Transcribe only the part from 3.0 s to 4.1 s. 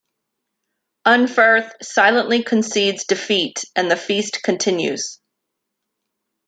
defeat and the